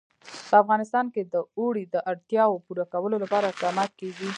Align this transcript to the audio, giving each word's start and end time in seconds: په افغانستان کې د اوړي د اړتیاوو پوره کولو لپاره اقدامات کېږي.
په 0.49 0.55
افغانستان 0.63 1.05
کې 1.13 1.21
د 1.33 1.35
اوړي 1.59 1.83
د 1.93 1.95
اړتیاوو 2.11 2.63
پوره 2.65 2.85
کولو 2.93 3.15
لپاره 3.23 3.45
اقدامات 3.51 3.91
کېږي. 3.99 4.27